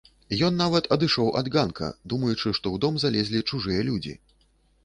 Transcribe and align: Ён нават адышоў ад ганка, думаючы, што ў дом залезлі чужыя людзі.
Ён 0.45 0.55
нават 0.61 0.87
адышоў 0.95 1.29
ад 1.41 1.51
ганка, 1.55 1.89
думаючы, 2.13 2.41
што 2.41 2.51
ў 2.71 2.75
дом 2.87 2.99
залезлі 3.05 3.47
чужыя 3.51 3.81
людзі. 3.93 4.19